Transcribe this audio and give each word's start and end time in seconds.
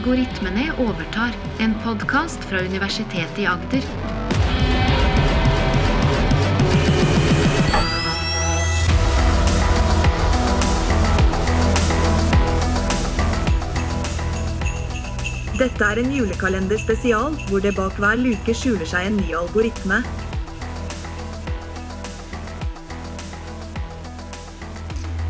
Algoritmene 0.00 0.62
overtar, 0.80 1.34
en 1.60 1.74
podkast 1.84 2.44
fra 2.48 2.62
Universitetet 2.64 3.38
i 3.38 3.44
Agder. 3.44 3.82
Dette 15.58 15.84
er 15.84 16.00
en 16.00 16.08
julekalender 16.16 16.80
spesial, 16.80 17.36
hvor 17.50 17.60
det 17.60 17.74
bak 17.76 18.00
hver 18.00 18.16
luke 18.22 18.56
skjuler 18.56 18.88
seg 18.88 19.10
en 19.10 19.20
ny 19.20 19.36
algoritme. 19.42 20.00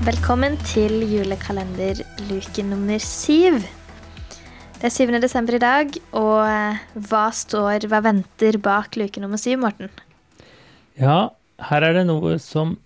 Velkommen 0.07 0.63
til 0.63 1.03
julekalender 1.11 2.07
luke 2.31 2.69
nummer 2.71 3.03
syv. 3.03 3.59
Det 4.81 4.89
er 4.89 4.95
7. 4.95 5.11
desember 5.21 5.59
i 5.59 5.61
dag, 5.61 5.97
og 6.17 6.39
eh, 6.49 6.79
hva 7.05 7.27
står, 7.37 7.85
hva 7.93 7.99
venter 8.01 8.57
bak 8.65 8.97
luke 8.97 9.21
nummer 9.21 9.37
syv, 9.37 9.59
Morten? 9.61 9.91
Ja, 10.97 11.35
her 11.69 11.85
er 11.85 11.99
det 11.99 12.07
noe 12.09 12.39
som 12.41 12.79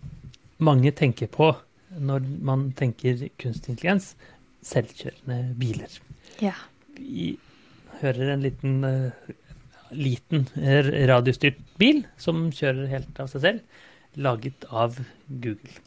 mange 0.59 0.91
tenker 0.99 1.31
på 1.31 1.53
når 1.95 2.27
man 2.43 2.65
tenker 2.75 3.23
kunstig 3.39 3.77
intelligens. 3.77 4.09
Selvkjørende 4.67 5.37
biler. 5.61 5.95
Ja. 6.43 6.57
Vi 6.99 7.37
hører 8.01 8.33
en 8.33 8.43
liten, 8.43 8.75
eh, 8.91 9.31
liten 9.95 10.49
radiostyrt 11.13 11.63
bil 11.79 12.03
som 12.19 12.49
kjører 12.51 12.91
helt 12.91 13.23
av 13.23 13.31
seg 13.31 13.47
selv, 13.47 13.87
laget 14.19 14.67
av 14.67 14.99
Google. 15.31 15.79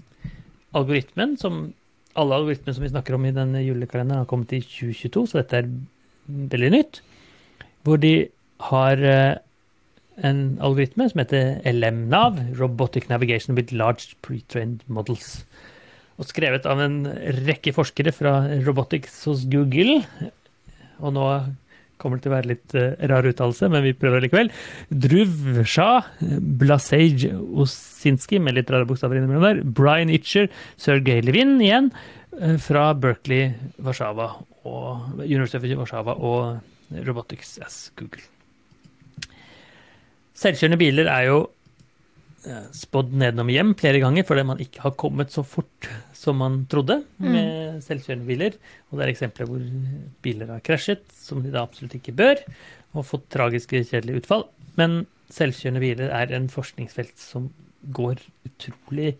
Algoritmen, 0.71 1.35
som 1.35 1.73
alle 2.15 2.39
algoritmer 2.39 2.79
som 2.79 2.87
vi 2.87 2.95
snakker 2.95 3.19
om 3.19 3.27
i 3.27 3.35
denne 3.35 3.59
julekalenderen, 3.67 4.23
har 4.23 4.31
kommet 4.31 4.55
i 4.55 4.63
2022, 4.63 5.27
så 5.27 5.41
dette 5.43 5.59
er 5.59 5.71
veldig 6.27 6.71
nytt. 6.73 7.01
Hvor 7.87 7.99
de 8.03 8.15
har 8.67 9.03
eh, 9.05 9.37
en 10.25 10.41
algoritme 10.63 11.07
som 11.11 11.21
heter 11.21 11.59
LMNAV, 11.69 12.39
Robotic 12.59 13.07
Navigation 13.11 13.55
with 13.57 13.73
Large 13.73 14.17
Pre-trained 14.25 14.81
Models. 14.87 15.45
Og 16.17 16.25
skrevet 16.31 16.65
av 16.65 16.81
en 16.81 17.03
rekke 17.45 17.75
forskere 17.75 18.13
fra 18.15 18.39
robotics 18.65 19.21
hos 19.29 19.45
Google. 19.51 20.01
Og 20.97 21.13
nå 21.13 21.27
kommer 22.01 22.17
det 22.17 22.25
til 22.25 22.31
å 22.31 22.35
være 22.35 22.51
litt 22.51 22.75
uh, 22.77 23.07
rar 23.09 23.25
uttalelse, 23.25 23.69
men 23.73 23.85
vi 23.85 23.95
prøver 23.97 24.25
likevel. 24.25 24.51
Druv 24.89 25.61
Shah, 25.65 26.09
Blasej 26.21 27.29
Osinski, 27.33 28.41
med 28.41 28.57
litt 28.57 28.69
rare 28.73 28.85
bokstaver 28.89 29.19
innimellom 29.19 29.45
der. 29.45 29.63
Brian 29.77 30.13
Itcher, 30.13 30.49
Sergej 30.81 31.23
Levin 31.25 31.57
igjen, 31.61 31.89
uh, 32.37 32.55
fra 32.61 32.91
Berkeley, 32.97 33.51
Warszawa 33.81 34.35
og 34.67 35.21
University 35.23 35.73
of 35.73 35.83
Warszawa 35.83 36.17
og 36.19 36.97
Robotics 37.07 37.57
as 37.63 37.77
Google. 37.99 38.23
Selvkjørende 40.37 40.79
biler 40.79 41.09
er 41.09 41.23
jo 41.27 41.37
uh, 41.47 42.67
spådd 42.75 43.15
nedenom 43.17 43.49
hjem 43.51 43.73
flere 43.79 44.01
ganger 44.03 44.27
fordi 44.27 44.45
man 44.47 44.61
ikke 44.63 44.83
har 44.83 44.93
kommet 44.99 45.33
så 45.33 45.43
fort 45.47 45.89
som 46.15 46.37
man 46.43 46.61
trodde 46.71 46.99
med 47.23 47.81
selvkjørende 47.85 48.27
biler. 48.27 48.57
Og 48.89 48.97
det 48.99 49.07
er 49.07 49.13
eksempler 49.13 49.49
hvor 49.49 49.63
biler 50.25 50.51
har 50.53 50.63
krasjet, 50.65 51.05
som 51.13 51.41
de 51.43 51.53
da 51.53 51.63
absolutt 51.65 51.97
ikke 51.97 52.15
bør, 52.17 52.43
og 52.93 53.07
fått 53.07 53.27
tragiske, 53.33 53.83
kjedelige 53.89 54.23
utfall. 54.23 54.45
Men 54.77 55.05
selvkjørende 55.33 55.83
biler 55.83 56.13
er 56.13 56.33
en 56.35 56.47
forskningsfelt 56.51 57.17
som 57.19 57.49
går 57.95 58.21
utrolig 58.47 59.15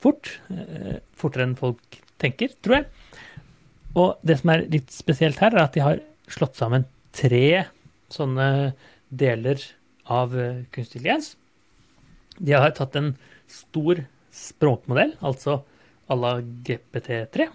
fort. 0.00 0.38
eh, 0.50 0.98
Fortere 1.16 1.46
enn 1.48 1.58
folk 1.58 2.00
tenker, 2.20 2.52
tror 2.64 2.80
jeg. 2.80 2.86
Og 3.98 4.18
det 4.26 4.36
som 4.40 4.50
er 4.52 4.66
litt 4.70 4.90
spesielt 4.94 5.40
her, 5.42 5.54
er 5.54 5.64
at 5.64 5.74
de 5.74 5.82
har 5.84 5.98
slått 6.30 6.58
sammen 6.58 6.84
tre 7.16 7.64
sånne 8.12 8.72
deler 9.10 9.58
av 10.10 10.34
eh, 10.38 10.62
kunstig 10.74 11.00
intelligens. 11.00 11.36
De 12.38 12.52
har 12.54 12.70
tatt 12.76 12.96
en 12.98 13.14
stor 13.50 14.04
språkmodell, 14.34 15.12
altså 15.26 15.62
à 16.10 16.14
la 16.18 16.40
GPT3. 16.40 17.48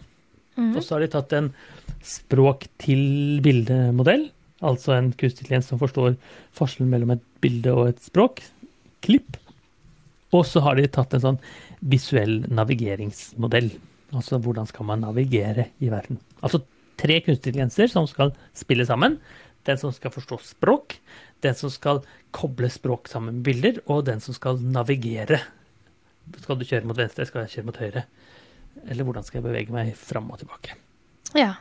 Og 0.56 0.84
så 0.84 0.96
har 0.96 1.02
de 1.04 1.08
tatt 1.12 1.34
en 1.36 1.54
språk-til-bilde-modell, 2.06 4.32
altså 4.64 4.94
en 4.96 5.12
kunstig 5.12 5.42
intelligens 5.44 5.68
som 5.72 5.80
forstår 5.82 6.16
forskjellen 6.56 6.92
mellom 6.92 7.12
et 7.16 7.24
bilde 7.44 7.72
og 7.76 7.88
et 7.92 8.02
språk, 8.04 8.36
klipp. 9.04 9.32
Og 10.36 10.44
så 10.48 10.60
har 10.64 10.74
de 10.80 10.92
tatt 10.92 11.14
en 11.16 11.26
sånn 11.30 11.40
visuell 11.84 12.36
navigeringsmodell. 12.48 13.70
Altså 14.14 14.38
hvordan 14.42 14.68
skal 14.70 14.86
man 14.86 15.02
navigere 15.06 15.70
i 15.80 15.90
verden. 15.90 16.20
Altså 16.42 16.62
tre 17.00 17.20
kunstige 17.20 17.56
intelligenser 17.56 17.92
som 17.92 18.08
skal 18.08 18.34
spille 18.56 18.86
sammen. 18.88 19.18
Den 19.66 19.80
som 19.82 19.94
skal 19.96 20.14
forstå 20.14 20.40
språk, 20.46 21.00
den 21.42 21.56
som 21.58 21.72
skal 21.74 22.04
koble 22.36 22.70
språk 22.70 23.10
sammen 23.10 23.40
med 23.40 23.48
bilder, 23.48 23.80
og 23.90 24.06
den 24.06 24.22
som 24.22 24.36
skal 24.38 24.62
navigere. 24.62 25.40
Skal 26.42 26.60
du 26.60 26.66
kjøre 26.66 26.86
mot 26.86 26.98
venstre, 26.98 27.26
skal 27.26 27.46
jeg 27.46 27.58
kjøre 27.58 27.70
mot 27.72 27.80
høyre? 27.82 28.06
Eller 28.86 29.08
hvordan 29.08 29.26
skal 29.26 29.40
jeg 29.40 29.48
bevege 29.48 29.74
meg 29.74 29.96
fram 29.98 30.30
og 30.32 30.42
tilbake? 30.44 30.78
ja. 31.36 31.56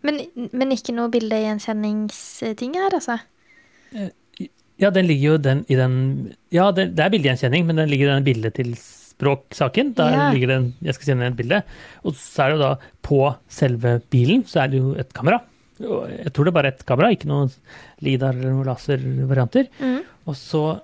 Men, 0.00 0.22
men 0.56 0.72
ikke 0.72 0.94
noe 0.96 1.10
bildegjenkjenningsting 1.12 2.78
her, 2.78 2.94
altså? 2.96 3.18
Ja, 4.80 4.88
den 4.88 5.08
ligger 5.08 5.34
jo 5.34 5.40
den 5.40 5.64
i 5.68 5.76
den 5.76 5.96
Ja, 6.52 6.70
det, 6.72 6.90
det 6.96 7.04
er 7.04 7.12
bildegjenkjenning, 7.12 7.66
men 7.68 7.80
den 7.80 7.90
ligger 7.90 8.08
i 8.08 8.14
den 8.14 8.24
bildet 8.24 8.56
til 8.56 8.72
språk-saken. 9.16 9.94
Der 9.96 10.10
Ja. 10.12 10.30
ligger 10.32 10.48
den 10.48 10.74
Jeg 10.82 10.94
skal 10.94 11.04
sende 11.06 11.26
et 11.26 11.36
bilde. 11.36 11.62
Og 12.04 12.12
så 12.14 12.44
er 12.44 12.48
det 12.50 12.58
jo 12.58 12.64
da 12.64 12.76
på 13.02 13.36
selve 13.48 14.00
bilen 14.10 14.44
så 14.44 14.64
er 14.64 14.68
det 14.68 14.78
jo 14.80 14.94
et 14.94 15.12
kamera. 15.12 15.40
Jeg 15.78 16.32
tror 16.32 16.44
det 16.44 16.52
er 16.52 16.60
bare 16.62 16.68
ett 16.72 16.84
kamera, 16.86 17.10
ikke 17.12 17.28
noen 17.28 17.50
LIDAR 18.00 18.32
eller 18.32 18.50
noen 18.50 18.64
laservarianter. 18.66 19.68
Mm. 19.80 20.02
Og 20.26 20.34
så 20.34 20.80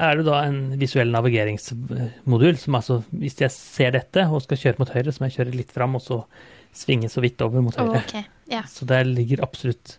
er 0.00 0.16
det 0.16 0.24
da 0.24 0.44
en 0.46 0.78
visuell 0.80 1.10
navigeringsmodul 1.12 2.56
som 2.56 2.74
altså, 2.74 3.02
hvis 3.12 3.36
jeg 3.42 3.50
ser 3.52 3.90
dette 3.92 4.24
og 4.30 4.40
skal 4.42 4.56
kjøre 4.56 4.78
mot 4.80 4.88
høyre, 4.88 5.12
så 5.12 5.20
må 5.20 5.28
jeg 5.28 5.36
kjøre 5.46 5.56
litt 5.58 5.70
fram 5.72 5.94
og 5.94 6.00
så 6.00 6.24
svinge 6.72 7.10
så 7.10 7.20
vidt 7.20 7.42
over 7.42 7.60
mot 7.60 7.76
høyre. 7.76 8.00
Okay. 8.06 8.24
Ja. 8.48 8.62
Så 8.62 8.86
der 8.88 9.04
ligger 9.04 9.42
absolutt 9.44 9.98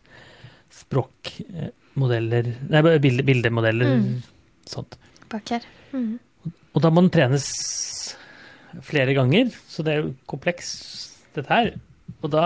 språkmodeller 0.72 2.50
Nei, 2.72 2.82
bildemodeller. 3.00 3.96
Mm. 4.00 4.22
Sånt. 4.66 4.98
Bak 5.30 5.50
her. 5.54 5.66
Mm. 5.94 6.18
Og 6.72 6.84
da 6.84 6.92
må 6.92 7.04
den 7.04 7.14
trenes 7.14 7.48
flere 8.88 9.16
ganger, 9.18 9.52
så 9.68 9.84
det 9.84 9.94
er 9.94 10.06
jo 10.06 10.14
kompleks, 10.32 10.70
dette 11.36 11.52
her. 11.52 11.74
Og 12.22 12.32
da 12.32 12.46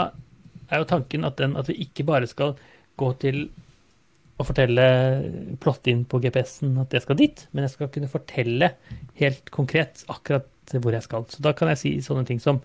er 0.71 0.81
jo 0.81 0.89
tanken 0.89 1.27
at, 1.27 1.37
den, 1.37 1.53
at 1.59 1.69
vi 1.69 1.77
ikke 1.85 2.05
bare 2.07 2.29
skal 2.29 2.55
gå 2.97 3.11
til 3.21 3.45
å 4.35 4.43
fortelle, 4.43 4.85
plotte 5.63 5.91
inn 5.91 6.03
på 6.09 6.19
GPS-en 6.23 6.81
at 6.81 6.93
jeg 6.95 7.05
skal 7.05 7.19
dit, 7.19 7.45
men 7.53 7.65
jeg 7.65 7.75
skal 7.75 7.91
kunne 7.93 8.11
fortelle 8.11 8.73
helt 9.21 9.51
konkret 9.53 10.03
akkurat 10.11 10.49
hvor 10.81 10.95
jeg 10.95 11.05
skal. 11.05 11.27
Så 11.29 11.43
da 11.45 11.53
kan 11.55 11.69
jeg 11.71 11.81
si 11.81 11.93
sånne 12.03 12.25
ting 12.27 12.41
som 12.43 12.59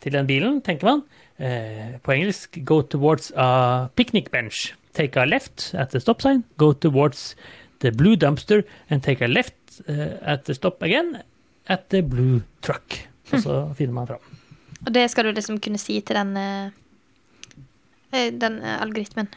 til 0.00 0.14
den 0.14 0.28
bilen, 0.28 0.60
tenker 0.64 0.88
man. 0.88 1.02
Eh, 1.40 1.96
på 2.04 2.14
engelsk 2.14 2.60
go 2.68 2.80
towards 2.82 3.32
a 3.36 3.88
picnic 3.96 4.30
bench. 4.30 4.74
Take 4.94 5.16
a 5.20 5.24
left 5.24 5.72
at 5.74 5.90
the 5.90 6.00
stop 6.00 6.22
sign. 6.22 6.44
Go 6.56 6.72
towards 6.72 7.34
the 7.80 7.90
blue 7.92 8.16
dumpster 8.16 8.62
and 8.88 9.02
take 9.02 9.24
a 9.24 9.28
left 9.28 9.54
eh, 9.86 10.18
at 10.22 10.50
stop 10.56 10.82
again 10.82 11.16
the 11.90 12.02
blue 12.02 12.42
truck. 12.62 12.98
Og 13.30 13.42
så 13.44 13.56
finner 13.78 13.94
man 13.94 14.08
fram. 14.10 14.38
Og 14.86 14.94
det 14.94 15.04
skal 15.12 15.28
du 15.28 15.34
liksom 15.36 15.60
kunne 15.62 15.78
si 15.78 16.00
til 16.00 16.16
den, 16.16 16.36
eh, 16.36 16.70
eh, 18.12 18.30
den 18.32 18.62
algoritmen? 18.62 19.28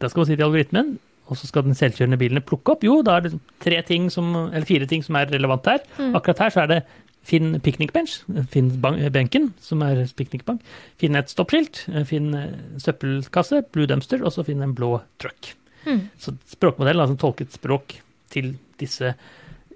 Det 0.00 0.10
skal 0.10 0.20
man 0.20 0.26
si 0.26 0.36
til 0.36 0.44
algoritmen, 0.44 0.98
og 1.26 1.36
så 1.36 1.46
skal 1.46 1.62
den 1.62 1.74
selvkjørende 1.78 2.18
bilen 2.18 2.42
plukke 2.42 2.74
opp. 2.74 2.84
Jo, 2.84 3.02
da 3.02 3.16
er 3.16 3.28
det 3.28 3.38
tre 3.60 3.80
ting 3.86 4.10
som, 4.10 4.34
eller 4.50 4.66
fire 4.66 4.86
ting 4.86 5.04
som 5.04 5.16
er 5.16 5.30
relevant 5.30 5.66
her. 5.66 5.80
Akkurat 6.12 6.38
her 6.38 6.50
så 6.50 6.64
er 6.64 6.74
det 6.74 6.82
Finn 7.20 7.60
piknikbench, 7.60 8.22
finn 8.48 8.70
benken, 8.80 9.50
som 9.60 9.82
er 9.84 10.06
piknikbank. 10.16 10.62
Finn 10.96 11.18
et 11.18 11.28
stoppskilt, 11.28 11.82
finn 12.08 12.32
søppelkasse, 12.80 13.60
blue 13.74 13.84
dumpster, 13.86 14.24
og 14.24 14.32
så 14.32 14.44
finn 14.46 14.64
en 14.64 14.72
blå 14.74 14.94
truck. 15.20 15.52
Mm. 15.84 16.08
Så 16.16 16.32
språkmodellen 16.48 17.02
har 17.02 17.10
altså 17.10 17.20
tolket 17.20 17.52
språk 17.52 17.98
til 18.32 18.54
disse 18.80 19.14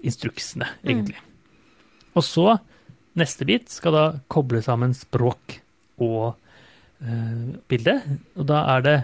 instruksene, 0.05 0.69
egentlig. 0.85 1.19
Og 2.15 2.25
så, 2.27 2.47
neste 3.19 3.47
bit, 3.49 3.71
skal 3.73 3.97
da 3.97 4.05
koble 4.33 4.63
sammen 4.65 4.95
språk 4.97 5.59
og 6.05 6.35
uh, 6.35 7.49
bilde. 7.71 7.99
Og 8.39 8.49
da 8.51 8.63
er 8.77 8.87
det 8.87 8.97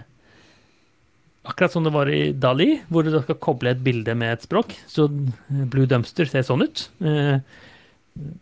akkurat 1.47 1.73
som 1.73 1.85
det 1.85 1.93
var 1.95 2.09
i 2.11 2.31
Dali, 2.37 2.75
hvor 2.89 3.03
du 3.03 3.11
da 3.13 3.23
skal 3.23 3.39
koble 3.41 3.73
et 3.73 3.83
bilde 3.83 4.15
med 4.17 4.35
et 4.35 4.45
språk. 4.45 4.75
Så 4.89 5.07
eh, 5.09 5.65
Blue 5.71 5.89
Dumpster 5.89 6.29
ser 6.29 6.45
sånn 6.47 6.65
ut, 6.67 6.85
uh, 7.03 7.41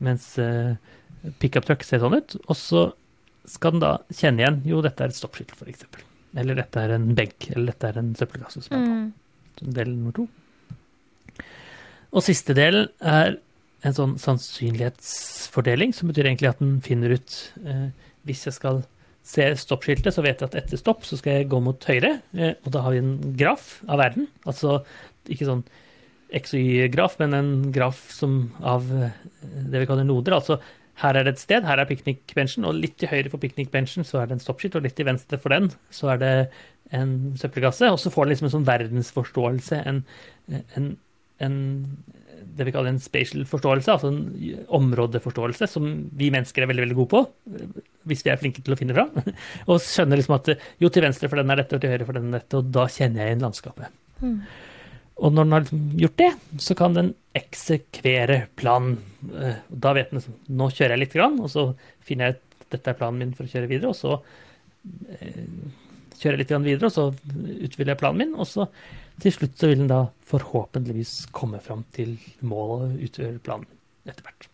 mens 0.04 0.34
uh, 0.42 0.76
Pickup 1.40 1.68
Truck 1.68 1.86
ser 1.88 2.04
sånn 2.04 2.18
ut. 2.20 2.36
Og 2.48 2.58
så 2.60 2.90
skal 3.50 3.76
den 3.76 3.84
da 3.84 3.96
kjenne 4.12 4.44
igjen 4.44 4.62
jo, 4.68 4.84
dette 4.86 5.06
er 5.06 5.14
et 5.14 5.18
stoppskilt, 5.18 5.56
f.eks. 5.56 5.88
Eller 6.38 6.60
dette 6.60 6.84
er 6.84 6.94
en 6.94 7.08
benk, 7.18 7.50
eller 7.56 7.72
dette 7.72 7.90
er 7.90 8.02
en 8.02 8.12
søppelkasse 8.18 8.62
som 8.66 8.76
er 8.78 8.86
på. 8.86 9.00
Mm. 9.00 9.74
Del 9.80 9.96
nummer 9.96 10.16
to. 10.16 10.28
Og 12.10 12.26
siste 12.26 12.56
del 12.58 12.88
er 13.06 13.38
en 13.86 13.96
sånn 13.96 14.16
sannsynlighetsfordeling, 14.20 15.94
som 15.96 16.10
betyr 16.10 16.28
egentlig 16.28 16.50
at 16.52 16.62
den 16.62 16.80
finner 16.84 17.14
ut 17.16 17.36
eh, 17.64 17.90
Hvis 18.28 18.46
jeg 18.48 18.58
skal 18.58 18.82
se 19.30 19.46
stoppskiltet, 19.62 20.16
så 20.16 20.24
vet 20.26 20.42
jeg 20.42 20.50
at 20.50 20.58
etter 20.64 20.80
stopp 20.80 21.06
så 21.06 21.20
skal 21.20 21.38
jeg 21.38 21.50
gå 21.52 21.60
mot 21.64 21.86
høyre. 21.86 22.16
eh, 22.34 22.56
Og 22.66 22.74
da 22.74 22.82
har 22.86 22.96
vi 22.96 23.04
en 23.04 23.14
graf 23.38 23.78
av 23.88 24.02
verden. 24.02 24.28
Altså 24.50 24.82
ikke 25.30 25.48
sånn 25.48 25.64
X 26.36 26.54
og 26.54 26.62
Y-graf, 26.62 27.16
men 27.22 27.34
en 27.38 27.52
graf 27.74 28.02
som 28.14 28.52
av 28.62 28.90
eh, 28.94 29.14
det 29.70 29.84
vi 29.84 29.90
kaller 29.90 30.08
noder. 30.10 30.36
Altså 30.38 30.60
her 31.00 31.16
er 31.16 31.24
det 31.24 31.38
et 31.38 31.44
sted, 31.46 31.64
her 31.64 31.80
er 31.80 31.88
piknikbenchen, 31.88 32.66
og 32.68 32.76
litt 32.76 32.98
til 33.00 33.12
høyre 33.12 33.32
for 33.32 33.40
piknikbenchen 33.40 34.04
så 34.08 34.20
er 34.20 34.28
det 34.28 34.36
en 34.38 34.44
stoppskilt, 34.44 34.76
og 34.76 34.84
litt 34.84 34.98
til 34.98 35.08
venstre 35.08 35.40
for 35.40 35.54
den 35.56 35.70
så 35.96 36.12
er 36.16 36.20
det 36.22 36.34
en 36.98 37.14
søppelkasse. 37.40 37.88
Og 37.94 38.02
så 38.02 38.12
får 38.12 38.26
det 38.26 38.34
liksom 38.34 38.50
en 38.50 38.56
sånn 38.58 38.68
verdensforståelse, 38.68 39.80
en, 39.88 40.02
en, 40.76 40.90
en 41.46 41.60
det 42.60 42.66
vi 42.68 42.74
kaller 42.76 42.92
en 42.92 43.02
spatial 43.02 43.46
forståelse, 43.48 43.94
altså 43.94 44.10
en 44.12 44.64
områdeforståelse, 44.76 45.68
som 45.72 45.86
vi 46.20 46.30
mennesker 46.34 46.64
er 46.64 46.70
veldig 46.72 46.84
veldig 46.86 46.98
gode 46.98 47.12
på, 47.14 47.22
hvis 48.10 48.24
vi 48.26 48.32
er 48.34 48.40
flinke 48.42 48.64
til 48.66 48.76
å 48.76 48.80
finne 48.80 48.96
fram. 48.98 49.14
Og 49.70 49.80
skjønner 49.84 50.20
liksom 50.20 50.36
at 50.36 50.52
jo, 50.82 50.90
til 50.90 51.06
venstre 51.06 51.30
for 51.32 51.40
den 51.40 51.54
er 51.54 51.62
dette, 51.62 51.78
og 51.78 51.84
til 51.84 51.94
høyre 51.94 52.08
for 52.08 52.20
den 52.20 52.34
er 52.34 52.42
dette, 52.42 52.60
og 52.60 52.74
da 52.76 52.86
kjenner 52.92 53.24
jeg 53.24 53.34
igjen 53.34 53.46
landskapet. 53.46 53.96
Mm. 54.20 54.36
Og 55.20 55.34
når 55.36 55.48
den 55.48 55.56
har 55.56 55.66
liksom 55.66 55.82
gjort 56.04 56.20
det, 56.22 56.30
så 56.66 56.78
kan 56.80 56.96
den 56.96 57.10
eksekvere 57.40 58.40
planen. 58.60 59.00
Eh, 59.36 59.60
Da 59.70 59.96
vet 59.96 60.12
den 60.12 60.22
liksom, 60.22 60.38
nå 60.60 60.70
kjører 60.72 60.96
jeg 60.96 61.04
litt, 61.04 61.18
grann, 61.20 61.40
og 61.44 61.52
så 61.52 61.66
finner 62.08 62.30
jeg 62.30 62.40
ut 62.40 62.46
dette 62.70 62.92
er 62.92 62.98
planen 63.00 63.24
min 63.24 63.36
for 63.36 63.48
å 63.48 63.52
kjøre 63.52 63.70
videre, 63.70 63.92
og 63.92 63.98
så 63.98 64.20
eh, 65.16 65.46
kjører 66.20 66.36
jeg 66.36 66.42
litt 66.44 66.52
grann 66.52 66.68
videre, 66.68 66.92
og 66.92 66.94
så 66.94 67.08
utvider 67.66 67.96
jeg 67.96 68.02
planen 68.02 68.24
min, 68.24 68.36
og 68.38 68.48
så 68.50 68.68
til 69.20 69.36
slutt 69.36 69.60
så 69.60 69.70
vil 69.70 69.82
den 69.82 69.92
da 69.92 70.06
forhåpentligvis 70.30 71.14
komme 71.36 71.60
fram 71.64 71.84
til 71.96 72.16
målet 72.46 73.00
utføre 73.10 73.42
planen 73.44 73.68
etter 74.08 74.26
hvert. 74.26 74.50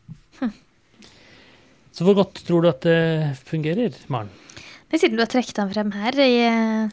Så 1.95 2.03
hvor 2.03 2.17
godt 2.17 2.41
tror 2.43 2.63
du 2.63 2.67
at 2.67 2.81
det 2.83 3.37
fungerer, 3.47 3.93
Maren? 4.11 4.27
Men 4.91 4.99
siden 4.99 5.15
du 5.17 5.21
har 5.23 5.31
trukket 5.31 5.55
den 5.57 5.71
frem 5.71 5.91
her, 5.95 6.11
i, 6.19 6.43
eh, 6.43 6.89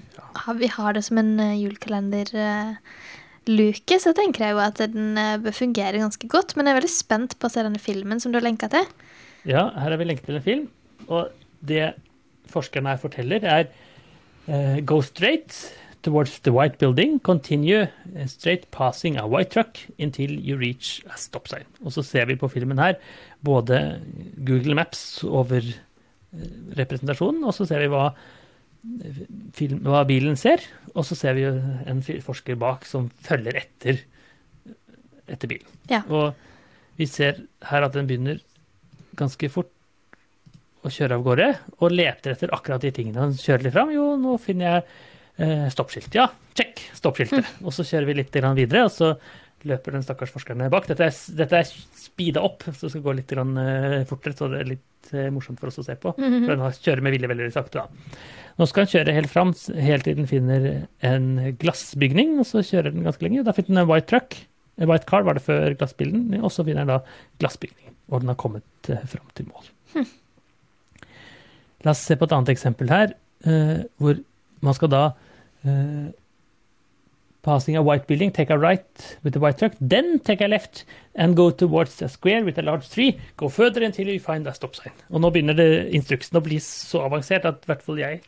vi 0.61 0.69
har 0.71 0.93
det 0.95 1.05
som 1.05 1.19
en 1.19 1.41
eh, 1.43 1.61
julekalenderluke, 1.61 3.99
så 4.01 4.13
tenker 4.17 4.45
jeg 4.47 4.53
jo 4.55 4.61
at 4.63 4.79
den 4.95 5.19
eh, 5.19 5.41
bør 5.43 5.53
fungere 5.57 6.01
ganske 6.01 6.29
godt. 6.31 6.57
Men 6.57 6.67
jeg 6.67 6.73
er 6.73 6.81
veldig 6.81 6.95
spent 6.95 7.39
på 7.39 7.47
å 7.49 7.53
se 7.53 7.67
denne 7.67 7.83
filmen 7.83 8.21
som 8.23 8.31
du 8.33 8.37
har 8.39 8.47
lenka 8.47 8.69
til. 8.73 8.85
Ja, 9.43 9.63
her 9.75 9.91
har 9.91 9.99
vi 9.99 10.07
lenket 10.07 10.27
til 10.31 10.39
en 10.39 10.47
film, 10.47 10.67
og 11.09 11.23
det 11.67 11.95
forskerne 12.53 12.91
her 12.95 13.03
forteller, 13.03 13.41
er 13.43 13.65
uh, 14.47 14.79
Go 14.87 15.03
straight 15.03 15.51
towards 16.03 16.39
the 16.41 16.53
white 16.53 16.79
building, 16.79 17.19
continue 17.21 17.87
eh, 18.17 18.27
straight 18.27 18.71
passing 18.71 19.17
a 19.17 19.27
white 19.27 19.51
truck 19.51 19.79
until 19.99 20.31
you 20.31 20.57
reach 20.57 21.03
a 21.07 21.17
stop 21.17 21.49
sign. 21.49 21.67
Og 21.85 21.95
så 21.95 22.03
ser 22.07 22.27
vi 22.27 22.37
på 22.39 22.51
filmen 22.51 22.81
her 22.83 22.99
både 23.45 24.01
Google 24.43 24.77
Maps 24.79 25.23
over 25.25 25.63
eh, 25.63 26.47
representasjonen, 26.79 27.45
og 27.47 27.55
så 27.57 27.67
ser 27.71 27.85
vi 27.85 27.91
hva, 27.93 28.09
eh, 28.13 29.21
film, 29.57 29.83
hva 29.87 30.03
bilen 30.09 30.39
ser, 30.39 30.65
og 30.93 31.07
så 31.07 31.19
ser 31.19 31.39
vi 31.39 31.47
en 31.47 32.03
forsker 32.03 32.59
bak 32.61 32.87
som 32.89 33.09
følger 33.23 33.63
etter, 33.63 34.03
etter 35.31 35.55
bilen. 35.55 35.79
Ja. 35.91 36.03
Og 36.11 36.35
vi 36.99 37.07
ser 37.11 37.45
her 37.71 37.87
at 37.87 37.95
den 37.95 38.11
begynner 38.11 38.43
ganske 39.19 39.49
fort 39.53 39.71
å 40.83 40.91
kjøre 40.91 41.15
av 41.15 41.23
gårde, 41.23 41.49
og 41.79 41.95
leter 41.95 42.35
etter 42.35 42.51
akkurat 42.55 42.83
de 42.83 42.91
tingene. 42.95 43.23
Han 43.23 43.39
kjører 43.39 43.69
litt 43.69 43.75
fram. 43.77 43.93
Jo, 43.95 44.17
nå 44.19 44.35
finner 44.43 44.67
jeg 44.67 45.11
stoppskilt. 45.73 46.13
Ja, 46.15 46.27
check, 46.59 46.81
stoppskiltet. 46.95 47.47
Og 47.65 47.73
så 47.75 47.85
kjører 47.89 48.07
vi 48.11 48.15
litt 48.21 48.35
videre, 48.35 48.85
og 48.85 48.93
så 48.93 49.15
løper 49.65 49.95
den 49.95 50.03
stakkars 50.03 50.33
forskeren 50.35 50.65
bak. 50.71 50.87
Dette 50.91 51.07
er, 51.07 51.15
dette 51.39 51.59
er 51.63 51.69
speeda 51.97 52.43
opp, 52.43 52.65
så 52.75 52.87
det 52.89 52.91
skal 52.97 53.05
gå 53.05 53.13
litt 53.15 53.33
eh, 53.33 54.05
fortere, 54.11 54.35
så 54.37 54.49
det 54.51 54.61
er 54.65 54.71
litt 54.73 55.13
eh, 55.15 55.29
morsomt 55.31 55.61
for 55.63 55.71
oss 55.71 55.79
å 55.79 55.85
se 55.87 55.95
på. 56.03 56.13
For 56.19 56.51
den 56.51 56.59
har- 56.65 56.73
kjører 56.83 57.03
med 57.07 57.15
vilje 57.15 57.31
veldig 57.31 57.53
sakte. 57.55 57.85
da. 57.85 58.17
Nå 58.59 58.67
skal 58.69 58.85
den 58.85 58.93
kjøre 58.93 59.15
helt 59.17 59.31
fram, 59.33 59.53
helt 59.87 60.05
til 60.05 60.17
den 60.19 60.27
finner 60.29 60.67
en 61.09 61.29
glassbygning, 61.63 62.35
og 62.43 62.47
så 62.51 62.61
kjører 62.67 62.93
den 62.93 63.07
ganske 63.07 63.23
lenge. 63.25 63.45
Da 63.47 63.55
finner 63.57 63.69
den 63.79 63.83
en 63.85 63.89
white 63.93 64.11
truck. 64.11 64.37
En 64.83 64.89
white 64.91 65.07
car 65.07 65.23
var 65.25 65.35
det 65.39 65.45
før 65.47 65.73
glassbilen, 65.79 66.27
og 66.43 66.51
så 66.53 66.65
finner 66.67 66.83
den 66.85 66.93
da 66.97 66.99
glassbygning. 67.41 67.95
Og 68.11 68.21
den 68.25 68.29
har 68.35 68.41
kommet 68.43 68.91
eh, 68.93 69.07
fram 69.09 69.31
til 69.39 69.47
mål. 69.49 69.71
La 71.87 71.95
oss 71.95 72.03
se 72.07 72.15
på 72.19 72.27
et 72.29 72.35
annet 72.37 72.53
eksempel 72.53 72.91
her, 72.93 73.15
eh, 73.47 73.81
hvor 73.99 74.19
man 74.63 74.77
skal 74.79 74.91
da 74.93 75.05
uh, 75.67 76.11
Passing 77.43 77.75
a 77.75 77.83
white 77.83 78.07
building, 78.07 78.31
take 78.31 78.51
a 78.51 78.57
right 78.57 79.19
with 79.25 79.35
a 79.35 79.41
white 79.41 79.59
truck, 79.59 79.73
then 79.81 80.21
take 80.21 80.41
a 80.41 80.47
left 80.47 80.85
and 81.17 81.35
go 81.35 81.51
towards 81.51 82.01
a 82.01 82.09
square 82.09 82.45
with 82.45 82.57
a 82.57 82.63
large 82.63 82.89
tree. 82.89 83.19
Go 83.37 83.49
further 83.49 83.83
until 83.83 84.07
you 84.07 84.21
find 84.21 84.47
a 84.47 84.55
stop 84.55 84.77
sign. 84.79 84.95
Og 85.11 85.25
nå 85.25 85.33
begynner 85.35 85.59
det 85.59 85.67
instruksen 85.91 86.39
å 86.39 86.43
bli 86.45 86.61
så 86.63 87.03
avansert 87.09 87.49
at 87.51 87.67
i 87.67 87.73
hvert 87.73 87.83
fall 87.83 87.99
jeg, 87.99 88.21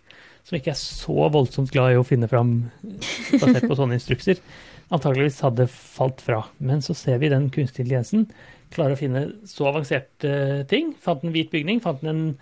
som 0.43 0.59
ikke 0.59 0.73
er 0.73 0.81
så 0.81 1.29
voldsomt 1.31 1.71
glad 1.71 1.95
i 1.95 2.01
å 2.01 2.03
finne 2.03 2.27
fram 2.27 2.57
basert 2.83 3.69
på 3.71 3.79
sånne 3.79 4.01
instrukser, 4.01 4.43
antageligvis 4.91 5.39
hadde 5.47 5.69
falt 5.71 6.19
fra. 6.25 6.43
Men 6.59 6.83
så 6.83 6.99
ser 6.99 7.23
vi 7.23 7.31
den 7.31 7.53
kunstige 7.55 7.87
intelligensen 7.87 8.27
klare 8.75 8.97
å 8.97 8.99
finne 8.99 9.29
så 9.47 9.71
avanserte 9.71 10.65
ting. 10.75 10.91
Fant 10.99 11.23
en 11.23 11.37
hvit 11.37 11.55
bygning, 11.55 11.79
fant 11.87 12.03
en 12.03 12.33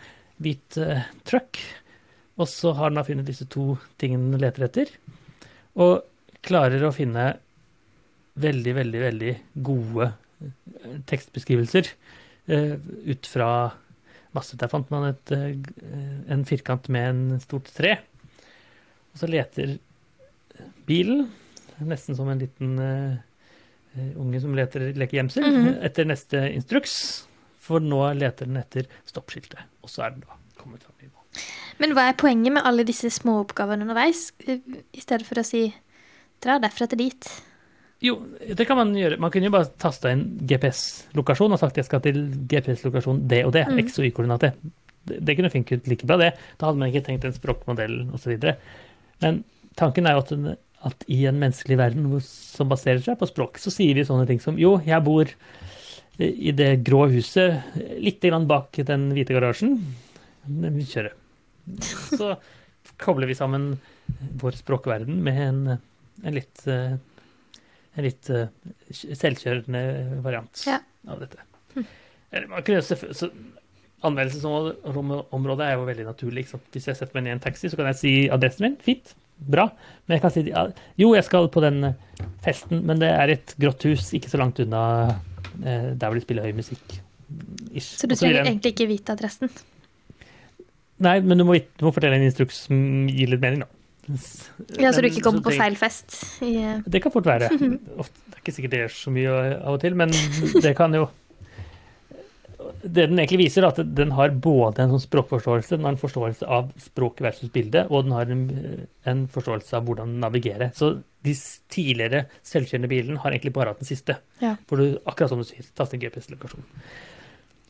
hvit 0.41 0.81
uh, 0.81 1.05
truck, 1.29 1.61
og 2.39 2.49
så 2.49 2.73
har 2.79 2.91
den 2.91 3.01
da 3.01 3.05
funnet 3.07 3.29
disse 3.29 3.47
to 3.53 3.77
tingene 4.01 4.33
den 4.33 4.41
leter 4.43 4.65
etter. 4.69 4.93
Og 5.77 6.03
klarer 6.45 6.83
å 6.89 6.93
finne 6.95 7.27
veldig, 8.41 8.73
veldig, 8.79 9.01
veldig 9.03 9.33
gode 9.69 10.09
eh, 10.09 10.95
tekstbeskrivelser 11.11 11.91
uh, 12.49 12.77
ut 13.13 13.29
fra 13.29 13.49
masse. 14.33 14.57
Der 14.57 14.71
fant 14.73 14.89
man 14.91 15.11
et, 15.11 15.33
eh, 15.37 15.53
en 16.33 16.45
firkant 16.49 16.89
med 16.89 17.11
en 17.11 17.41
stort 17.45 17.69
tre. 17.77 17.99
Og 19.13 19.21
så 19.21 19.29
leter 19.29 19.77
bilen, 20.89 21.27
nesten 21.85 22.17
som 22.17 22.31
en 22.33 22.41
liten 22.41 22.73
eh, 22.81 24.09
unge 24.17 24.41
som 24.41 24.55
leter, 24.57 24.89
leker 24.97 25.19
gjemsel, 25.21 25.45
Mhm. 25.45 25.75
etter 25.85 26.09
neste 26.09 26.47
instruks. 26.57 27.27
For 27.63 27.79
nå 27.79 28.01
leter 28.19 28.49
den 28.49 28.57
etter 28.57 28.89
stoppskiltet, 29.07 29.61
og 29.85 29.91
så 29.93 30.07
er 30.07 30.17
den 30.17 30.25
da 30.25 30.35
kommet 30.59 30.83
fram 30.83 30.97
i 31.05 31.11
mål. 31.13 31.22
Men 31.81 31.95
hva 31.97 32.09
er 32.11 32.19
poenget 32.21 32.53
med 32.53 32.67
alle 32.69 32.85
disse 32.89 33.09
små 33.11 33.39
oppgavene 33.45 33.87
underveis, 33.87 34.33
eh, 34.47 34.61
i 34.93 35.01
stedet 35.01 35.27
for 35.27 35.41
å 35.41 35.47
si 35.47 35.67
dra 36.43 36.59
derfra 36.63 36.89
til 36.91 36.99
dit? 36.99 37.31
Jo, 38.03 38.17
det 38.43 38.67
kan 38.67 38.77
man 38.77 38.91
gjøre. 38.99 39.19
Man 39.23 39.31
kunne 39.31 39.47
jo 39.47 39.55
bare 39.55 39.71
tasta 39.79 40.11
inn 40.11 40.25
GPS-lokasjon 40.51 41.55
og 41.55 41.61
sagt 41.63 41.79
jeg 41.79 41.87
skal 41.87 42.03
til 42.03 42.25
GPS-lokasjon 42.51 43.29
det 43.31 43.45
og 43.47 43.53
det, 43.55 43.67
Mm. 43.69 43.79
X- 43.85 43.99
og 44.01 44.07
Y-koordinater. 44.09 44.57
Det, 45.07 45.21
det 45.25 45.37
kunne 45.39 45.51
funket 45.51 45.87
like 45.87 46.07
bra, 46.07 46.17
det. 46.19 46.33
Da 46.59 46.67
hadde 46.67 46.79
man 46.79 46.91
ikke 46.91 47.05
tenkt 47.07 47.25
en 47.25 47.33
språkmodell 47.33 48.11
osv. 48.13 48.35
Men 49.23 49.45
tanken 49.77 50.07
er 50.07 50.19
jo 50.19 50.25
at, 50.25 50.59
at 50.91 51.05
i 51.09 51.25
en 51.31 51.39
menneskelig 51.39 51.79
verden 51.79 52.21
som 52.27 52.69
baserer 52.69 52.99
seg 53.03 53.19
på 53.19 53.31
språk, 53.31 53.59
så 53.63 53.71
sier 53.71 53.95
vi 53.95 54.05
sånne 54.07 54.27
ting 54.27 54.41
som 54.43 54.59
jo, 54.59 54.81
jeg 54.85 55.03
bor 55.07 55.31
i 56.19 56.53
det 56.53 56.83
grå 56.85 57.07
huset 57.11 57.63
litt 58.03 58.21
grann 58.21 58.47
bak 58.51 58.77
den 58.85 59.13
hvite 59.15 59.33
garasjen. 59.33 59.79
Vi 60.47 60.85
kjører. 60.91 61.15
Så 62.19 62.35
kobler 63.03 63.31
vi 63.31 63.37
sammen 63.39 63.77
vår 64.43 64.57
språkverden 64.59 65.21
med 65.25 65.39
en, 65.41 65.61
en 66.27 66.35
litt, 66.37 66.65
eh, 66.71 66.97
en 67.95 68.07
litt 68.07 68.31
eh, 68.35 68.49
selvkjørende 68.93 69.83
variant 70.25 70.65
Ja. 70.67 70.81
av 71.09 71.23
dette. 71.23 71.43
Man 72.49 72.63
kunne 72.65 72.83
så 72.83 73.31
Anvendelsesområdet 74.03 75.63
er 75.67 75.77
jo 75.77 75.85
veldig 75.87 76.05
naturlig. 76.09 76.43
Hvis 76.75 76.89
jeg 76.91 76.99
setter 76.99 77.15
meg 77.15 77.23
ned 77.29 77.31
i 77.31 77.35
en 77.37 77.43
taxi, 77.45 77.69
så 77.71 77.79
kan 77.79 77.87
jeg 77.93 77.99
si 78.01 78.13
adressen 78.35 78.65
min. 78.67 78.75
Fint. 78.83 79.13
Bra. 79.39 79.69
Men 80.07 80.17
jeg 80.17 80.23
kan 80.25 80.33
si 80.35 80.43
jo, 80.51 81.13
jeg 81.15 81.27
skal 81.29 81.47
på 81.55 81.63
den 81.63 81.85
eh, 81.93 82.25
festen, 82.43 82.83
men 82.89 82.99
det 83.03 83.13
er 83.15 83.37
et 83.37 83.55
grått 83.63 83.87
hus 83.87 84.11
ikke 84.19 84.31
så 84.33 84.41
langt 84.43 84.59
unna 84.63 84.83
der 85.63 86.07
hvor 86.09 86.17
de 86.17 86.23
spiller 86.25 86.47
høy 86.49 86.55
musikk. 86.57 86.97
Ish. 87.77 87.93
Så 88.01 88.09
du 88.09 88.15
trenger 88.17 88.43
egentlig 88.47 88.73
ikke 88.75 88.89
vite 88.91 89.15
adressen? 89.15 89.51
Nei, 91.03 91.19
men 91.25 91.41
du 91.41 91.47
må, 91.49 91.59
du 91.59 91.87
må 91.87 91.93
fortelle 91.95 92.19
en 92.19 92.27
instruks 92.27 92.67
som 92.69 93.09
gir 93.11 93.33
litt 93.33 93.43
mening, 93.43 93.65
da. 93.65 93.71
Ja, 94.83 94.91
Så 94.91 95.03
du 95.03 95.07
ikke 95.07 95.23
kommer 95.23 95.45
på 95.47 95.55
feil 95.55 95.77
fest? 95.79 96.17
I, 96.43 96.57
eh, 96.59 96.79
Det 96.87 97.03
kan 97.03 97.13
fort 97.15 97.27
være. 97.29 97.53
Ofte, 98.03 98.19
det 98.27 98.35
er 98.35 98.41
ikke 98.41 98.55
sikkert 98.57 98.73
det 98.75 98.81
gjør 98.85 98.95
så 98.97 99.13
mye 99.15 99.35
av 99.61 99.77
og 99.77 99.83
til, 99.85 99.99
men 99.99 100.15
det 100.65 100.75
kan 100.79 100.95
jo 100.97 101.09
Det 102.83 103.07
den 103.07 103.19
egentlig 103.19 103.45
viser, 103.45 103.63
er 103.63 103.71
at 103.71 103.95
den 103.95 104.11
har 104.15 104.35
både 104.43 104.83
en 104.83 104.93
sånn 104.95 105.05
språkforståelse, 105.05 105.77
den 105.77 105.87
har 105.87 105.95
en 105.95 106.01
forståelse 106.01 106.47
av 106.51 106.73
språk 106.83 107.21
versus 107.23 107.51
bilde, 107.55 107.85
og 107.91 108.07
den 108.07 108.15
har 108.17 108.31
en, 108.31 108.45
en 109.07 109.23
forståelse 109.31 109.77
av 109.79 109.87
hvordan 109.87 110.17
navigere. 110.23 110.71
Så 110.75 110.97
de 111.23 111.35
tidligere 111.71 112.25
selvkjørende 112.47 112.91
bilene 112.91 113.23
har 113.23 113.35
egentlig 113.35 113.55
bare 113.55 113.75
hatt 113.75 113.83
den 113.83 113.91
siste. 113.91 114.19
Ja. 114.43 114.57
For 114.71 114.83
du, 114.83 114.99
akkurat 115.07 115.31
som 115.31 115.43
du 115.43 115.47
sier, 115.47 115.67
taster 115.79 116.01
GPS-lokasjon. 116.03 116.67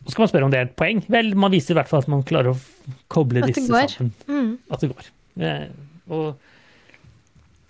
Så 0.04 0.14
skal 0.14 0.25
man 0.25 0.30
spørre 0.32 0.47
om 0.49 0.52
det 0.52 0.59
er 0.61 0.68
et 0.68 0.78
poeng. 0.78 1.02
Vel, 1.12 1.32
man 1.38 1.52
viser 1.54 1.75
i 1.75 1.78
hvert 1.78 1.90
fall 1.90 2.02
at 2.02 2.11
man 2.11 2.25
klarer 2.26 2.54
å 2.54 2.56
koble 3.12 3.44
disse 3.47 3.66
sammen 3.68 4.11
mm. 4.26 4.50
at 4.75 4.82
det 4.82 4.90
går. 4.90 5.11
Eh, 5.47 5.68
og 6.12 6.26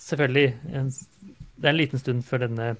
selvfølgelig 0.02 0.46
en, 0.72 0.88
Det 0.90 1.68
er 1.68 1.74
en 1.74 1.78
liten 1.78 2.00
stund 2.00 2.24
før 2.26 2.46
denne 2.46 2.72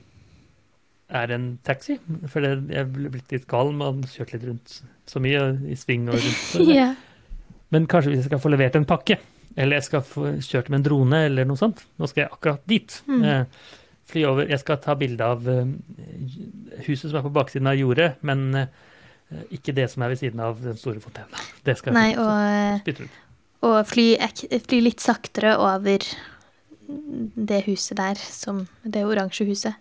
er 1.13 1.35
en 1.37 1.47
taxi. 1.67 1.99
For 2.31 2.45
det, 2.45 2.55
jeg 2.73 2.89
ble 2.95 3.13
blitt 3.13 3.35
litt 3.35 3.49
gal 3.51 3.75
ha 3.83 3.93
kjørt 4.15 4.33
litt 4.37 4.47
rundt 4.49 4.79
så 5.09 5.21
mye 5.23 5.45
i 5.69 5.77
sving 5.77 6.09
og 6.09 6.17
rundt. 6.17 6.41
Så 6.49 6.65
ja. 6.73 6.93
Men 7.73 7.89
kanskje 7.91 8.13
hvis 8.13 8.23
jeg 8.23 8.31
skal 8.31 8.43
få 8.43 8.53
levert 8.53 8.77
en 8.79 8.89
pakke, 8.89 9.19
eller 9.57 9.79
jeg 9.79 9.89
skal 9.91 10.05
få 10.07 10.35
kjørt 10.45 10.71
med 10.73 10.81
en 10.81 10.87
drone 10.87 11.23
eller 11.29 11.49
noe 11.49 11.61
sånt. 11.61 11.85
Nå 12.01 12.09
skal 12.09 12.25
jeg 12.25 12.33
akkurat 12.33 12.65
dit. 12.69 12.97
Mm. 13.09 13.25
Eh, 13.29 13.69
fly 14.13 14.25
over. 14.29 14.49
Jeg 14.49 14.63
skal 14.63 14.81
ta 14.85 14.97
bilde 14.99 15.29
av 15.35 15.49
eh, 15.49 15.75
huset 16.87 17.11
som 17.11 17.21
er 17.21 17.27
på 17.27 17.35
baksiden 17.37 17.69
av 17.71 17.79
jordet, 17.79 18.15
men 18.27 18.49
eh, 18.57 18.73
ikke 19.55 19.75
det 19.77 19.89
som 19.93 20.05
er 20.05 20.13
ved 20.13 20.21
siden 20.23 20.43
av 20.45 20.61
den 20.63 20.77
store 20.81 21.01
fontenen. 21.03 21.49
Det 21.65 21.77
skal 21.79 21.97
Nei, 21.97 22.11
og, 22.21 22.85
eh, 22.89 23.07
og 23.67 23.79
fly, 23.89 24.07
fly 24.67 24.83
litt 24.83 25.03
saktere 25.05 25.55
over 25.61 26.05
det 26.89 27.63
huset 27.67 27.97
der, 27.97 28.19
som 28.19 28.67
det 28.85 29.05
oransje 29.07 29.47
huset, 29.49 29.75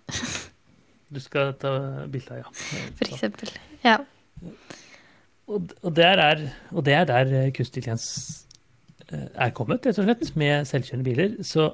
Du 1.12 1.20
skal 1.20 1.52
ta 1.60 1.72
bilde 2.08 2.38
av, 2.38 2.46
ja. 2.46 2.52
for 2.98 3.10
eksempel. 3.10 3.50
Ja. 3.84 3.98
Og, 5.52 5.74
og, 5.82 5.90
der 5.98 6.22
er, 6.24 6.46
og 6.72 6.86
det 6.88 6.94
er 6.96 7.08
der 7.10 7.34
eh, 7.36 7.50
kunstig 7.52 7.82
intelligens 7.82 8.46
eh, 9.10 9.28
er 9.36 9.52
kommet, 9.52 9.84
rett 9.84 10.00
og 10.00 10.08
slett, 10.08 10.36
med 10.40 10.70
selvkjørende 10.70 11.08
biler. 11.10 11.34
Så 11.44 11.74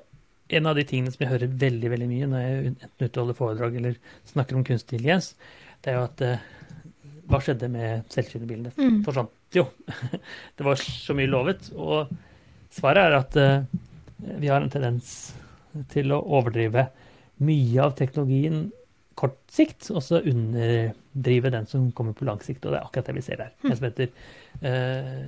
en 0.49 0.69
av 0.69 0.79
de 0.79 0.87
tingene 0.87 1.13
som 1.13 1.21
jeg 1.21 1.33
hører 1.35 1.53
veldig 1.65 1.91
veldig 1.93 2.09
mye 2.09 2.29
når 2.31 2.43
jeg 2.43 2.71
enten 2.71 3.07
utholder 3.09 3.37
foredrag 3.37 3.77
eller 3.77 3.99
snakker 4.31 4.57
om 4.57 4.65
kunstig 4.65 4.97
intelligens, 4.97 5.35
det 5.85 5.93
er 5.93 5.99
jo 5.99 6.07
at 6.07 6.25
eh, 6.25 6.47
hva 7.27 7.39
skjedde 7.43 7.69
med 7.71 8.07
selvkjørende 8.13 8.49
bilene? 8.49 8.71
Mm. 8.77 9.01
forsvant 9.05 9.57
jo. 9.57 9.65
Det 10.57 10.65
var 10.67 10.79
så 10.81 11.15
mye 11.17 11.31
lovet. 11.31 11.69
Og 11.75 12.11
svaret 12.73 13.03
er 13.07 13.17
at 13.17 13.37
eh, 13.41 13.67
vi 14.41 14.49
har 14.51 14.63
en 14.63 14.71
tendens 14.73 15.13
til 15.91 16.13
å 16.15 16.23
overdrive 16.23 16.87
mye 17.45 17.83
av 17.83 17.95
teknologien 17.99 18.67
kort 19.17 19.37
sikt, 19.49 19.89
og 19.93 20.01
så 20.05 20.21
underdrive 20.21 21.51
den 21.53 21.65
som 21.69 21.87
kommer 21.97 22.15
på 22.17 22.25
lang 22.27 22.41
sikt. 22.45 22.65
Og 22.65 22.73
det 22.73 22.79
er 22.79 22.85
akkurat 22.85 23.09
det 23.09 23.17
vi 23.17 23.25
ser 23.25 23.41
der. 23.41 23.53
En 23.65 23.77
som 23.77 23.87
heter 23.87 24.11
uh, 24.61 25.23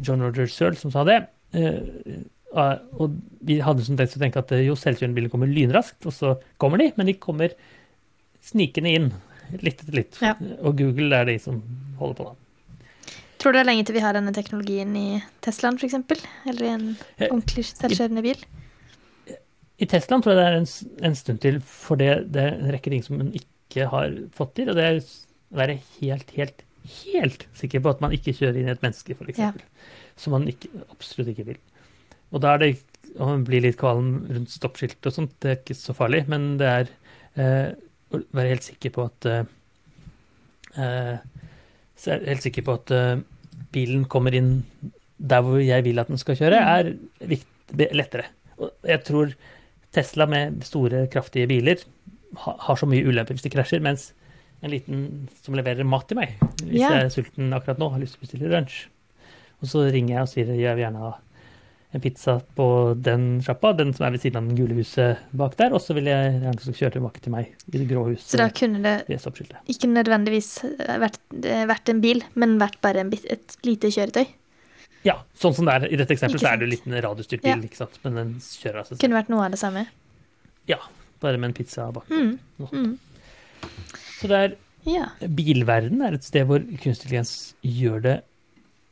John 0.00 0.24
Roger 0.24 0.48
Searle 0.48 0.80
som 0.80 0.92
sa 0.94 1.04
det. 1.08 1.18
Uh, 1.52 2.24
og 2.52 3.16
vi 3.44 3.58
hadde 3.64 3.84
som 3.84 3.96
tenkt 3.96 4.16
å 4.16 4.20
tenke 4.20 4.40
at 4.40 4.52
jo, 4.60 4.76
selvkjørende 4.76 5.16
biler 5.16 5.32
kommer 5.32 5.48
lynraskt, 5.48 6.04
og 6.08 6.16
så 6.16 6.34
kommer 6.60 6.80
de, 6.80 6.90
men 6.98 7.08
de 7.08 7.16
kommer 7.20 7.54
snikende 8.44 8.92
inn 8.92 9.12
litt 9.60 9.82
etter 9.82 9.98
litt. 9.98 10.18
Ja. 10.24 10.32
Og 10.62 10.78
Google 10.78 11.18
er 11.18 11.28
de 11.28 11.36
som 11.42 11.60
holder 12.00 12.18
på 12.18 12.30
da. 12.30 12.38
Tror 13.42 13.52
du 13.52 13.58
det 13.58 13.62
er 13.64 13.70
lenge 13.72 13.84
til 13.88 13.96
vi 13.96 14.02
har 14.04 14.14
denne 14.14 14.32
teknologien 14.34 14.92
i 14.94 15.06
Teslaen, 15.42 15.78
f.eks.? 15.80 15.96
Eller 16.46 16.66
i 16.66 16.72
en 16.72 16.84
Eh, 17.18 17.26
ordentlig 17.28 17.64
selvkjørende 17.72 18.22
bil? 18.22 18.44
I 19.82 19.88
Teslaen 19.90 20.22
tror 20.22 20.36
jeg 20.36 20.38
det 20.38 20.44
er 20.46 20.58
en, 20.60 20.68
en 21.08 21.16
stund 21.18 21.40
til, 21.42 21.58
for 21.66 21.98
det, 21.98 22.12
det 22.34 22.44
er 22.44 22.54
en 22.54 22.70
rekke 22.70 22.92
ting 22.92 23.02
som 23.02 23.18
man 23.18 23.32
ikke 23.34 23.88
har 23.90 24.14
fått 24.36 24.54
til. 24.60 24.70
Og 24.70 24.78
det 24.78 24.86
er 24.86 25.00
å 25.02 25.58
være 25.58 25.80
helt, 25.98 26.30
helt, 26.38 26.62
helt 27.02 27.48
sikker 27.58 27.82
på 27.82 27.90
at 27.96 28.04
man 28.04 28.14
ikke 28.14 28.36
kjører 28.38 28.60
inn 28.60 28.70
i 28.70 28.76
et 28.76 28.84
menneske, 28.84 29.18
f.eks. 29.18 29.42
Ja. 29.42 29.50
Som 30.20 30.36
man 30.36 30.46
ikke, 30.50 30.70
absolutt 30.94 31.32
ikke 31.34 31.48
vil. 31.50 31.60
Og 32.32 32.44
da 32.44 32.54
er 32.54 32.62
det 32.62 32.72
å 33.20 33.32
bli 33.44 33.58
litt 33.66 33.80
kvalm 33.80 34.20
rundt 34.30 34.54
stoppskilt 34.54 35.10
og 35.10 35.16
sånt, 35.18 35.34
det 35.42 35.50
er 35.50 35.58
ikke 35.58 35.76
så 35.76 35.94
farlig, 35.96 36.22
men 36.30 36.54
det 36.62 36.70
er 36.70 36.92
eh, 37.34 37.72
være 38.12 38.52
helt 38.54 38.66
sikker 38.66 38.92
på 38.94 39.06
at 39.08 39.28
uh, 39.28 39.44
er 40.78 42.26
helt 42.28 42.44
sikker 42.44 42.66
på 42.66 42.76
at 42.80 42.92
uh, 42.96 43.22
bilen 43.72 44.04
kommer 44.10 44.34
inn 44.36 44.52
der 45.22 45.42
hvor 45.44 45.60
jeg 45.62 45.84
vil 45.86 46.02
at 46.02 46.10
den 46.10 46.20
skal 46.20 46.36
kjøre, 46.38 46.58
er 46.58 46.92
vikt- 47.30 47.48
lettere. 47.94 48.26
Og 48.58 48.72
jeg 48.84 49.04
tror 49.06 49.34
Tesla 49.92 50.26
med 50.26 50.64
store, 50.66 51.06
kraftige 51.12 51.48
biler 51.50 51.84
ha, 52.44 52.56
har 52.66 52.76
så 52.76 52.88
mye 52.88 53.04
ulemper 53.06 53.36
hvis 53.36 53.44
de 53.46 53.52
krasjer, 53.52 53.82
mens 53.84 54.10
en 54.62 54.72
liten 54.72 55.28
som 55.42 55.56
leverer 55.58 55.86
mat 55.88 56.06
til 56.08 56.20
meg, 56.20 56.36
hvis 56.62 56.80
yeah. 56.80 56.98
jeg 56.98 57.06
er 57.06 57.12
sulten 57.12 57.54
akkurat 57.56 57.80
nå, 57.82 57.88
har 57.92 58.02
lyst 58.02 58.16
til 58.16 58.22
å 58.22 58.26
bestille 58.26 58.52
lunsj, 58.52 58.84
og 59.62 59.70
så 59.70 59.84
ringer 59.90 60.14
jeg 60.14 60.26
og 60.26 60.30
sier 60.30 60.52
jeg 60.54 60.76
vil 60.76 60.84
gjerne 60.84 61.02
ha 61.02 61.12
en 61.92 62.00
pizza 62.00 62.38
på 62.56 62.66
den 62.96 63.40
sjappa, 63.44 63.74
den 63.76 63.90
som 63.92 64.06
er 64.06 64.14
ved 64.14 64.22
siden 64.22 64.38
av 64.40 64.46
den 64.48 64.56
gule 64.56 64.76
huset 64.78 65.20
bak 65.36 65.56
der, 65.58 65.74
og 65.76 65.82
så 65.84 65.92
vil 65.96 66.08
jeg 66.08 66.38
gjerne 66.40 66.76
kjøre 66.78 66.94
tilbake 66.96 67.20
til 67.24 67.34
meg 67.34 67.50
i 67.68 67.74
det 67.76 67.88
grå 67.90 68.06
huset 68.08 68.30
Så 68.32 68.40
da 68.40 68.46
kunne 68.48 68.80
det 68.80 68.94
ikke 69.68 69.90
nødvendigvis 69.92 70.50
vært, 71.02 71.18
eh, 71.44 71.66
vært 71.68 71.92
en 71.92 72.00
bil, 72.00 72.24
men 72.34 72.56
vært 72.62 72.80
bare 72.84 73.04
en, 73.04 73.12
et 73.12 73.56
lite 73.68 73.92
kjøretøy? 73.92 74.24
Ja, 75.04 75.18
sånn 75.36 75.54
som 75.54 75.66
det 75.66 75.74
er 75.74 75.86
i 75.90 75.98
dette 75.98 76.14
eksempelet, 76.14 76.40
så 76.40 76.52
er 76.52 76.56
det 76.60 76.64
jo 76.64 76.70
en 76.70 76.76
liten 76.76 76.98
radiostyrt 77.04 77.42
bil, 77.42 77.56
Ja. 77.58 77.68
ikke 77.68 77.80
sant, 77.82 77.98
men 78.04 78.14
den 78.14 78.34
kjører 78.40 78.80
av 78.80 78.86
seg 78.86 78.94
selv. 78.96 79.00
Kunne 79.04 79.18
vært 79.20 79.32
noe 79.34 79.44
av 79.44 79.50
det 79.50 79.58
samme? 79.60 79.86
Ja, 80.70 80.78
bare 81.20 81.38
med 81.42 81.50
en 81.50 81.56
pizza 81.58 81.90
bak. 81.92 82.08
Mm. 82.08 82.38
Mm. 82.70 82.92
Så 84.20 84.28
det 84.30 84.38
er 84.38 84.56
Ja. 84.84 85.10
Bilverden 85.20 86.00
er 86.02 86.14
et 86.14 86.24
sted 86.24 86.46
hvor 86.46 86.58
kunstig 86.58 87.12
intelligens 87.12 87.54
gjør 87.62 88.00
det 88.02 88.16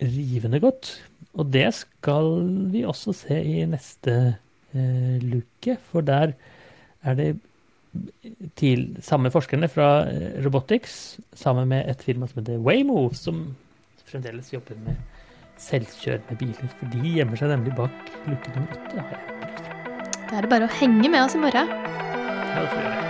rivende 0.00 0.60
godt. 0.62 1.00
Og 1.38 1.52
det 1.52 1.68
skal 1.76 2.32
vi 2.72 2.82
også 2.86 3.14
se 3.14 3.36
i 3.38 3.62
neste 3.68 4.16
eh, 4.74 5.20
luke, 5.22 5.76
for 5.90 6.02
der 6.06 6.34
er 7.02 7.14
det 7.14 7.30
til 8.58 8.96
samme 9.02 9.30
forskerne 9.30 9.68
fra 9.70 10.06
eh, 10.10 10.38
Robotics 10.44 11.20
sammen 11.34 11.68
med 11.68 11.90
et 11.90 12.02
firma 12.02 12.28
som 12.30 12.42
heter 12.42 12.58
Waymo, 12.58 13.10
som 13.14 13.44
fremdeles 14.10 14.52
jobber 14.52 14.78
med 14.86 14.98
selvkjørende 15.60 16.38
biler. 16.40 16.74
For 16.80 16.90
de 16.94 17.14
gjemmer 17.18 17.38
seg 17.38 17.52
nemlig 17.54 17.76
bak 17.78 18.10
luke 18.26 18.56
nummer 18.56 18.74
åtte. 18.74 19.06
Da 20.30 20.38
er 20.38 20.46
det 20.46 20.50
bare 20.50 20.66
å 20.66 20.74
henge 20.80 21.06
med 21.10 21.22
oss 21.24 21.38
i 21.38 21.42
morgen. 21.42 21.70
Ja, 21.70 22.58
det 22.58 22.68
får 22.68 22.78
vi 22.78 22.84
gjøre. 22.88 23.09